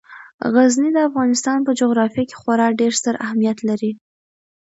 [0.53, 3.91] غزني د افغانستان په جغرافیه کې خورا ډیر ستر اهمیت لري.